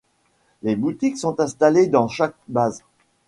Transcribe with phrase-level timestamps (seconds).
[0.63, 2.83] Des boutiques sont installés dans chaque base.